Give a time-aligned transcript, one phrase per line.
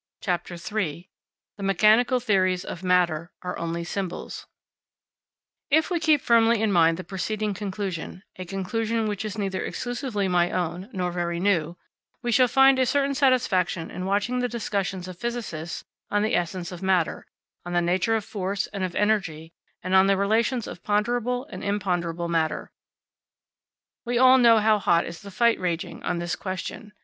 [0.21, 1.11] ]CHAPTER III
[1.57, 4.47] THE MECHANICAL THEORIES OF MATTER ARE ONLY SYMBOLS
[5.69, 10.27] If we keep firmly in mind the preceding conclusion a conclusion which is neither exclusively
[10.27, 11.77] my own, nor very new
[12.23, 16.71] we shall find a certain satisfaction in watching the discussions of physicists on the essence
[16.71, 17.27] of matter,
[17.63, 21.63] on the nature of force and of energy, and on the relations of ponderable and
[21.63, 22.71] imponderable matter.
[24.03, 26.93] We all know how hot is the fight raging on this question.